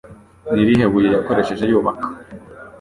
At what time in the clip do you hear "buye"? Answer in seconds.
0.91-1.09